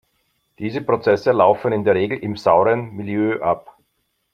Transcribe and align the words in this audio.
Diese 0.57 0.81
Prozesse 0.81 1.31
laufen 1.31 1.71
in 1.71 1.83
der 1.83 1.93
Regel 1.93 2.17
im 2.17 2.35
sauren 2.35 2.93
Milieu 2.95 3.39
ab. 3.39 3.77